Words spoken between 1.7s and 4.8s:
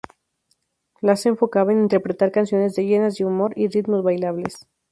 en interpretar canciones de llenas humor y ritmos bailables.